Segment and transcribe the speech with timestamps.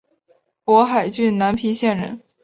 [0.65, 2.19] 勃海郡南皮县人。